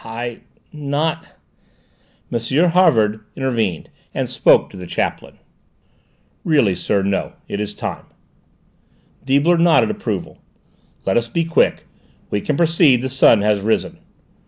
"I 0.03 0.39
not" 0.73 1.27
M. 2.33 2.39
Havard 2.71 3.19
intervened, 3.35 3.91
and 4.15 4.27
spoke 4.27 4.71
to 4.71 4.77
the 4.77 4.87
chaplain. 4.87 5.35
"Really, 6.43 6.73
sir, 6.73 7.03
no: 7.03 7.33
it 7.47 7.59
is 7.59 7.75
time." 7.75 8.05
Deibler 9.23 9.59
nodded 9.59 9.91
approval. 9.91 10.39
"Let 11.05 11.17
us 11.17 11.27
be 11.27 11.45
quick; 11.45 11.85
we 12.31 12.41
can 12.41 12.57
proceed; 12.57 13.03
the 13.03 13.09
sun 13.09 13.43
has 13.43 13.59
risen." 13.61 13.99